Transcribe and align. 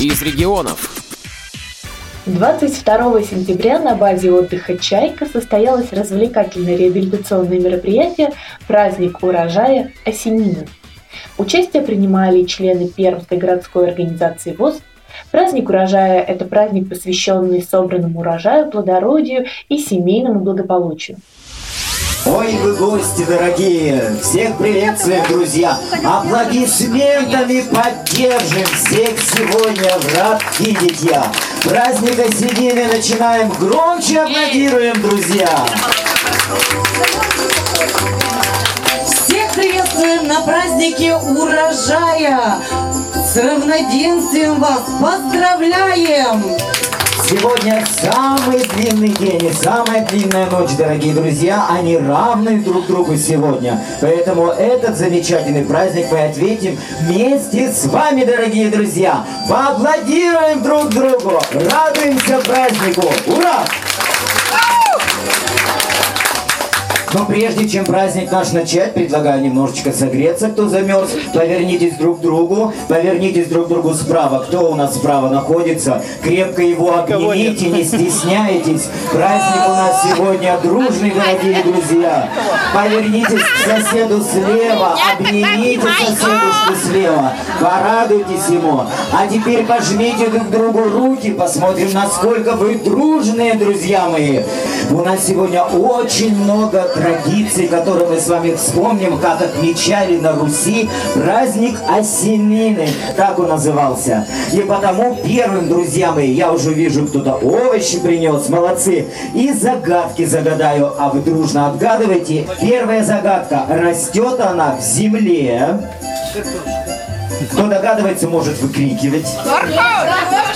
из 0.00 0.22
регионов. 0.22 0.94
22 2.26 3.22
сентября 3.22 3.80
на 3.80 3.96
базе 3.96 4.30
отдыха 4.30 4.78
«Чайка» 4.78 5.26
состоялось 5.26 5.92
развлекательное 5.92 6.76
реабилитационное 6.76 7.58
мероприятие 7.58 8.32
«Праздник 8.68 9.22
урожая 9.22 9.92
Осенина». 10.04 10.66
Участие 11.36 11.82
принимали 11.82 12.44
члены 12.44 12.88
Пермской 12.88 13.38
городской 13.38 13.88
организации 13.88 14.52
ВОЗ. 14.52 14.80
Праздник 15.32 15.68
урожая– 15.68 16.20
это 16.28 16.44
праздник, 16.44 16.88
посвященный 16.88 17.62
собранному 17.62 18.20
урожаю, 18.20 18.70
плодородию 18.70 19.46
и 19.68 19.78
семейному 19.78 20.40
благополучию. 20.40 21.18
Ой, 22.26 22.56
вы 22.58 22.74
гости 22.74 23.24
дорогие, 23.24 24.16
всех 24.22 24.56
приветствуем, 24.58 25.24
друзья. 25.28 25.78
Аплодисментами 26.04 27.62
поддержим 27.62 28.66
всех 28.66 29.18
сегодня, 29.20 29.90
рад 30.16 30.42
видеть 30.58 31.00
я. 31.02 31.30
Праздник 31.62 32.18
Осенины 32.18 32.86
начинаем, 32.86 33.50
громче 33.50 34.20
аплодируем, 34.20 35.00
друзья. 35.00 35.48
Всех 39.06 39.52
приветствуем 39.54 40.26
на 40.26 40.40
празднике 40.40 41.14
урожая. 41.14 42.56
С 43.14 43.36
равноденствием 43.36 44.60
вас 44.60 44.82
поздравляем! 45.00 46.87
Сегодня 47.28 47.84
самый 47.86 48.64
длинный 48.68 49.10
день 49.10 49.44
и 49.44 49.52
самая 49.52 50.02
длинная 50.06 50.48
ночь, 50.48 50.74
дорогие 50.78 51.12
друзья. 51.12 51.66
Они 51.68 51.98
равны 51.98 52.62
друг 52.62 52.86
другу 52.86 53.16
сегодня. 53.18 53.78
Поэтому 54.00 54.46
этот 54.46 54.96
замечательный 54.96 55.62
праздник 55.62 56.06
мы 56.10 56.24
ответим 56.24 56.78
вместе 57.02 57.70
с 57.70 57.84
вами, 57.84 58.24
дорогие 58.24 58.70
друзья. 58.70 59.26
Поаплодируем 59.46 60.62
друг 60.62 60.88
другу. 60.88 61.38
Радуемся 61.52 62.38
празднику. 62.38 63.12
Ура! 63.26 63.62
Но 67.14 67.24
прежде 67.24 67.66
чем 67.68 67.84
праздник 67.86 68.30
наш 68.30 68.52
начать, 68.52 68.92
предлагаю 68.92 69.42
немножечко 69.42 69.92
согреться. 69.92 70.48
Кто 70.48 70.68
замерз, 70.68 71.10
повернитесь 71.32 71.96
друг 71.96 72.18
к 72.18 72.20
другу. 72.20 72.72
Повернитесь 72.88 73.46
друг 73.46 73.66
к 73.66 73.68
другу 73.68 73.94
справа. 73.94 74.44
Кто 74.46 74.70
у 74.70 74.74
нас 74.74 74.94
справа 74.96 75.28
находится? 75.30 76.02
Крепко 76.22 76.62
его 76.62 76.98
обнимите, 76.98 77.70
не 77.70 77.82
стесняйтесь. 77.82 78.88
Праздник 79.10 79.66
у 79.66 79.70
нас 79.70 80.02
сегодня 80.04 80.58
дружный, 80.62 81.12
дорогие 81.12 81.62
друзья. 81.62 82.28
Повернитесь 82.74 83.42
к 83.42 83.70
соседу 83.70 84.22
слева, 84.22 84.96
обнимите 85.12 85.80
соседушку 85.80 86.74
слева. 86.86 87.32
Порадуйтесь 87.60 88.48
ему. 88.50 88.82
А 89.12 89.26
теперь 89.26 89.64
пожмите 89.64 90.28
друг 90.28 90.50
другу 90.50 90.82
руки, 90.90 91.30
посмотрим, 91.30 91.90
насколько 91.92 92.52
вы 92.52 92.74
дружные, 92.76 93.54
друзья 93.54 94.08
мои. 94.08 94.40
У 94.90 95.00
нас 95.00 95.26
сегодня 95.26 95.62
очень 95.62 96.36
много 96.36 96.82
традиций, 96.98 97.68
которые 97.68 98.08
мы 98.08 98.20
с 98.20 98.28
вами 98.28 98.54
вспомним, 98.54 99.18
как 99.18 99.40
отмечали 99.40 100.18
на 100.18 100.32
Руси 100.32 100.88
праздник 101.14 101.76
Осенины, 101.88 102.88
так 103.16 103.38
он 103.38 103.48
назывался. 103.48 104.26
И 104.52 104.60
потому 104.60 105.16
первым, 105.24 105.68
друзья 105.68 106.12
мои, 106.12 106.32
я 106.32 106.52
уже 106.52 106.72
вижу, 106.72 107.06
кто-то 107.06 107.34
овощи 107.34 107.98
принес, 108.00 108.48
молодцы, 108.48 109.06
и 109.34 109.52
загадки 109.52 110.24
загадаю, 110.24 110.92
а 110.98 111.10
вы 111.10 111.20
дружно 111.20 111.68
отгадывайте. 111.68 112.46
Первая 112.60 113.04
загадка, 113.04 113.64
растет 113.68 114.40
она 114.40 114.76
в 114.76 114.82
земле, 114.82 115.80
кто 117.46 117.66
догадывается, 117.66 118.28
может 118.28 118.60
выкрикивать. 118.60 119.26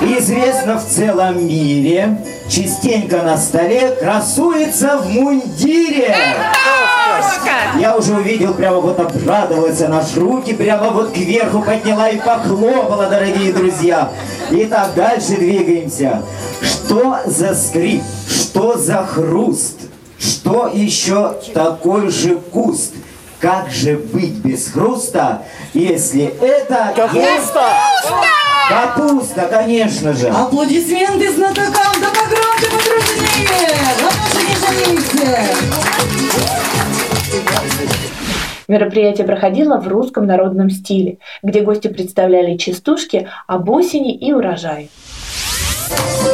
Известно 0.00 0.78
в 0.78 0.86
целом 0.86 1.46
мире, 1.46 2.18
частенько 2.48 3.22
на 3.22 3.36
столе 3.36 3.96
красуется 4.00 4.98
в 4.98 5.08
мундире. 5.10 6.16
Я 7.78 7.96
уже 7.96 8.14
увидел, 8.14 8.54
прямо 8.54 8.78
вот 8.78 8.98
обрадовался, 8.98 9.88
наш 9.88 10.16
руки 10.16 10.52
прямо 10.52 10.90
вот 10.90 11.12
кверху 11.12 11.62
подняла 11.62 12.08
и 12.08 12.18
похлопала, 12.18 13.06
дорогие 13.06 13.52
друзья. 13.52 14.10
Итак, 14.50 14.90
дальше 14.94 15.36
двигаемся. 15.36 16.22
Что 16.62 17.18
за 17.26 17.54
скрип? 17.54 18.02
Что 18.28 18.76
за 18.76 19.04
хруст? 19.04 19.80
Что 20.18 20.70
еще 20.72 21.34
такой 21.52 22.10
же 22.10 22.36
куст? 22.36 22.94
Как 23.44 23.70
же 23.70 23.98
быть 23.98 24.36
без 24.36 24.72
хруста, 24.72 25.42
если 25.74 26.32
это... 26.40 26.94
Капуста! 26.96 27.74
Капуста, 28.70 29.48
конечно 29.50 30.14
же. 30.14 30.28
Аплодисменты 30.28 31.30
знатокам, 31.30 32.00
да 32.00 32.08
погромче, 32.08 32.70
подружнее! 32.72 33.68
На 34.00 34.06
нашей 34.06 34.54
Мероприятие 38.66 39.26
проходило 39.26 39.78
в 39.78 39.88
русском 39.88 40.26
народном 40.26 40.70
стиле, 40.70 41.18
где 41.42 41.60
гости 41.60 41.88
представляли 41.88 42.56
частушки 42.56 43.28
об 43.46 43.68
осени 43.68 44.16
и 44.16 44.32
урожае. 44.32 44.88
Ах, 45.90 46.24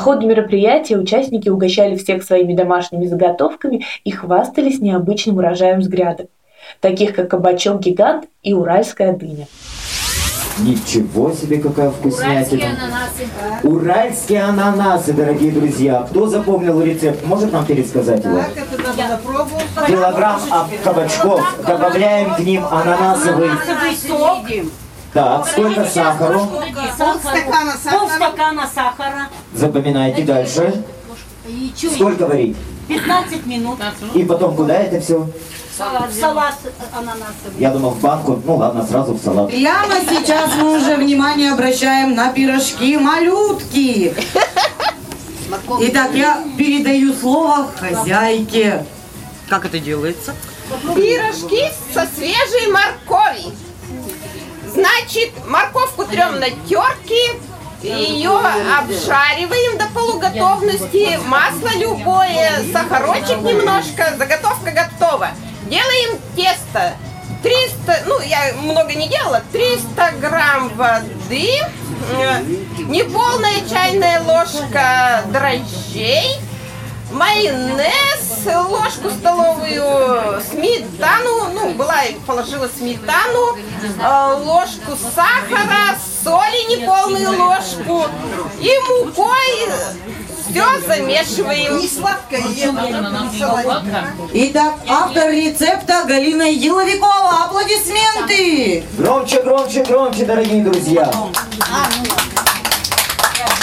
ходу 0.00 0.26
мероприятия 0.26 0.96
участники 0.96 1.48
угощали 1.48 1.96
всех 1.96 2.24
своими 2.24 2.54
домашними 2.54 3.06
заготовками 3.06 3.84
и 4.04 4.10
хвастались 4.10 4.80
необычным 4.80 5.36
урожаем 5.36 5.82
с 5.82 5.88
грядок, 5.88 6.28
таких 6.80 7.14
как 7.14 7.30
кабачок-гигант 7.30 8.24
и 8.42 8.52
уральская 8.54 9.12
дыня. 9.12 9.46
Ничего 10.58 11.32
себе, 11.32 11.58
какая 11.58 11.90
вкуснятина. 11.90 12.64
Уральские 13.62 14.42
ананасы, 14.42 15.12
дорогие 15.12 15.52
друзья. 15.52 16.06
Кто 16.10 16.26
запомнил 16.26 16.82
рецепт, 16.82 17.24
может 17.24 17.52
нам 17.52 17.64
пересказать 17.64 18.24
его? 18.24 18.42
Килограмм 19.86 20.40
а- 20.50 20.68
кабачков. 20.84 21.40
Добавляем 21.66 22.34
к 22.34 22.40
ним 22.40 22.64
ананасовый... 22.70 23.50
Так, 25.12 25.48
сколько 25.48 25.84
сахару? 25.84 26.48
Полстакана 26.96 27.72
сахара. 27.72 27.98
Полстакана 27.98 28.70
сахара, 28.72 29.28
Запоминайте 29.52 30.22
дальше. 30.22 30.84
Сколько 31.94 32.26
варить? 32.26 32.56
15 32.88 33.46
минут. 33.46 33.78
И 34.14 34.24
потом 34.24 34.54
куда 34.54 34.74
это 34.74 35.00
все? 35.00 35.26
В 35.76 36.12
салат 36.12 36.54
ананасовый. 36.92 37.58
Я 37.58 37.70
думал 37.70 37.90
в 37.90 38.00
банку. 38.00 38.40
Ну 38.44 38.56
ладно, 38.56 38.86
сразу 38.86 39.14
в 39.14 39.22
салат. 39.22 39.48
Прямо 39.50 39.94
сейчас 40.08 40.54
мы 40.56 40.76
уже 40.76 40.96
внимание 40.96 41.52
обращаем 41.52 42.14
на 42.14 42.32
пирожки 42.32 42.98
малютки. 42.98 44.14
Итак, 45.80 46.14
я 46.14 46.44
передаю 46.56 47.14
слово 47.14 47.66
хозяйке. 47.76 48.84
Как 49.48 49.64
это 49.64 49.80
делается? 49.80 50.34
Пирожки 50.94 51.64
со 51.92 52.06
свежей 52.14 52.70
морковью. 52.70 53.52
Значит, 54.72 55.32
морковку 55.46 56.04
трем 56.04 56.38
на 56.38 56.50
терке, 56.50 57.40
ее 57.82 58.30
обжариваем 58.78 59.78
до 59.78 59.86
полуготовности, 59.88 61.18
масло 61.26 61.70
любое, 61.78 62.62
сахарочек 62.72 63.38
немножко, 63.38 64.14
заготовка 64.16 64.70
готова. 64.70 65.30
Делаем 65.68 66.18
тесто. 66.36 66.94
300, 67.42 68.04
ну 68.06 68.20
я 68.20 68.52
много 68.60 68.92
не 68.92 69.08
делала, 69.08 69.42
300 69.50 70.12
грамм 70.20 70.68
воды, 70.76 71.48
э, 72.12 72.42
неполная 72.86 73.66
чайная 73.66 74.20
ложка 74.20 75.24
дрожжей, 75.32 76.38
майонез, 77.10 78.46
ложку 78.68 79.10
столовую 79.10 80.40
сметану, 80.50 81.50
ну, 81.52 81.70
была, 81.74 82.00
положила 82.26 82.68
сметану, 82.68 83.56
э, 83.82 84.34
ложку 84.44 84.96
сахара, 85.14 85.96
соли 86.22 86.76
неполную 86.76 87.38
ложку 87.38 88.06
и 88.60 88.70
мукой 88.88 89.70
все 90.50 90.64
замешиваем. 90.86 91.78
Не 91.78 91.88
сладкое. 91.88 92.42
Итак, 94.32 94.74
автор 94.88 95.30
рецепта 95.30 96.04
Галина 96.06 96.50
Еловикова. 96.50 97.44
Аплодисменты! 97.44 98.84
Громче, 98.98 99.42
громче, 99.42 99.84
громче, 99.84 100.24
дорогие 100.24 100.64
друзья. 100.64 101.10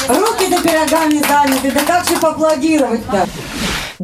Руки-то 0.07 0.61
пирогами 0.61 1.21
заняты, 1.27 1.71
да 1.71 1.81
как 1.81 2.07
же 2.07 2.15
поаплодировать-то? 2.17 3.27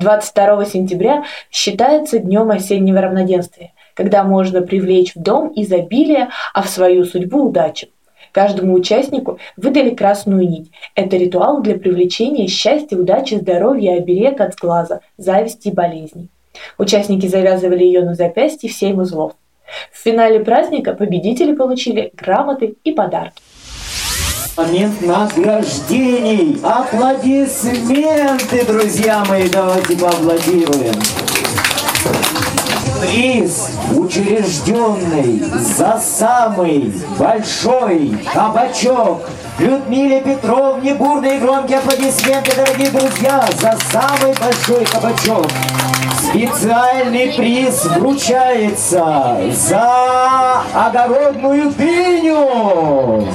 22 0.03 0.65
сентября 0.65 1.23
считается 1.49 2.19
днем 2.19 2.51
осеннего 2.51 2.99
равноденствия, 2.99 3.71
когда 3.93 4.23
можно 4.23 4.61
привлечь 4.61 5.15
в 5.15 5.21
дом 5.21 5.51
изобилие, 5.55 6.29
а 6.53 6.61
в 6.61 6.67
свою 6.67 7.05
судьбу 7.05 7.47
удачу. 7.47 7.87
Каждому 8.33 8.73
участнику 8.73 9.39
выдали 9.55 9.91
красную 9.91 10.49
нить. 10.49 10.71
Это 10.95 11.15
ритуал 11.15 11.61
для 11.61 11.75
привлечения 11.75 12.47
счастья, 12.47 12.97
удачи, 12.97 13.35
здоровья 13.35 13.95
оберег 13.95 14.41
от 14.41 14.55
сглаза, 14.55 14.99
зависти 15.17 15.69
и 15.69 15.73
болезней. 15.73 16.27
Участники 16.77 17.27
завязывали 17.27 17.83
ее 17.83 18.01
на 18.01 18.15
запястье 18.15 18.69
в 18.69 18.73
семь 18.73 18.99
узлов. 18.99 19.33
В 19.91 20.03
финале 20.03 20.41
праздника 20.41 20.93
победители 20.93 21.55
получили 21.55 22.11
грамоты 22.13 22.75
и 22.83 22.91
подарки. 22.91 23.41
Момент 24.55 25.01
награждений. 25.01 26.59
Аплодисменты, 26.61 28.63
друзья 28.65 29.23
мои, 29.27 29.49
давайте 29.49 29.97
поаплодируем. 29.97 30.93
Приз, 33.01 33.71
учрежденный 33.95 35.43
за 35.59 35.99
самый 35.99 36.93
большой 37.17 38.15
кабачок. 38.31 39.27
Людмиле 39.57 40.21
Петровне 40.21 40.93
бурные 40.93 41.39
громкие 41.39 41.79
аплодисменты, 41.79 42.55
дорогие 42.55 42.91
друзья, 42.91 43.43
за 43.59 43.75
самый 43.91 44.35
большой 44.39 44.85
кабачок. 44.85 45.47
Специальный 46.29 47.33
приз 47.33 47.85
вручается 47.85 49.35
за 49.51 50.61
огородную 50.73 51.71
дыню. 51.71 53.27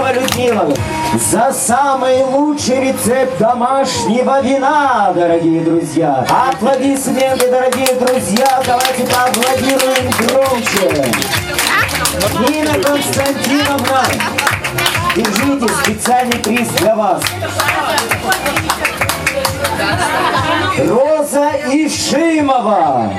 Шилова 0.00 0.12
Людмила 0.12 0.74
за 1.14 1.52
самый 1.52 2.22
лучший 2.24 2.92
рецепт 2.92 3.38
домашнего 3.38 4.40
вина, 4.40 5.12
дорогие 5.14 5.60
друзья. 5.60 6.26
Аплодисменты, 6.28 7.50
дорогие 7.50 7.94
друзья, 7.94 8.62
давайте 8.66 9.04
поаплодируем 9.04 10.10
громче. 10.18 11.12
Нина 12.48 12.72
Константиновна, 12.82 14.04
держите 15.16 15.68
специальный 15.84 16.38
приз 16.38 16.68
для 16.78 16.94
вас. 16.94 17.22
Роза 20.78 21.50
Ишимова. 21.72 23.12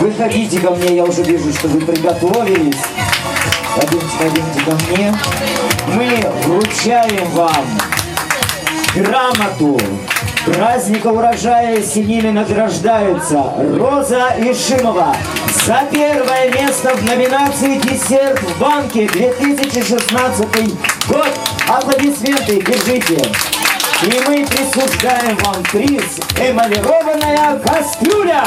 Выходите 0.00 0.58
ко 0.58 0.70
мне, 0.70 0.96
я 0.96 1.04
уже 1.04 1.22
вижу, 1.22 1.52
что 1.52 1.68
вы 1.68 1.80
приготовились. 1.80 2.78
Пойдемте, 3.76 4.06
пойдемте 4.18 4.60
ко 4.64 4.92
мне. 4.92 5.14
Мы 5.94 6.30
вручаем 6.44 7.30
вам 7.30 7.64
грамоту 8.94 9.78
праздника 10.44 11.08
урожая 11.08 11.82
с 11.82 11.94
ними 11.96 12.30
награждаются 12.30 13.52
Роза 13.78 14.34
Ишимова 14.38 15.16
за 15.66 15.82
первое 15.90 16.50
место 16.52 16.94
в 16.94 17.04
номинации 17.04 17.76
«Десерт 17.78 18.40
в 18.40 18.58
банке» 18.58 19.08
2016 19.08 20.46
год. 21.08 21.28
Аплодисменты, 21.68 22.62
держите. 22.62 23.22
И 24.02 24.22
мы 24.26 24.46
присуждаем 24.46 25.36
вам 25.44 25.62
приз 25.64 26.20
«Эмалированная 26.38 27.58
кастрюля». 27.58 28.44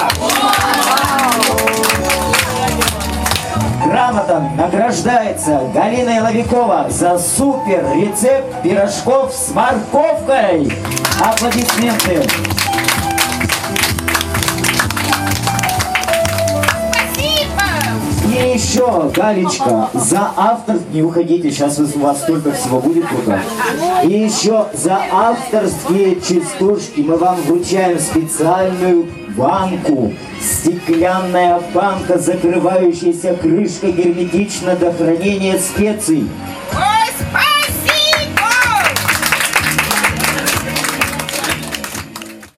Грамотом 4.14 4.56
награждается 4.56 5.60
Галина 5.74 6.20
Иловикова 6.20 6.86
за 6.88 7.18
супер 7.18 7.84
рецепт 7.96 8.62
пирожков 8.62 9.34
с 9.34 9.52
морковкой. 9.52 10.72
Аплодисменты. 11.20 12.22
И 18.28 18.54
еще, 18.56 19.12
Галечка, 19.16 19.90
за 19.94 20.32
автор... 20.38 20.78
Не 20.92 21.02
уходите, 21.02 21.50
сейчас 21.50 21.80
у 21.80 22.00
вас 22.00 22.22
столько 22.22 22.52
всего 22.52 22.80
будет 22.80 23.06
только. 23.10 23.42
И 24.04 24.12
еще 24.12 24.68
за 24.74 25.00
авторские 25.12 26.22
частушки 26.22 27.00
мы 27.02 27.18
вам 27.18 27.38
вручаем 27.48 27.98
специальную 27.98 29.08
банку. 29.36 30.14
Стеклянная 30.64 31.60
банка, 31.74 32.18
закрывающаяся 32.18 33.36
крышкой 33.36 33.92
герметично 33.92 34.78
до 34.78 34.94
хранения 34.94 35.58
специй. 35.58 36.26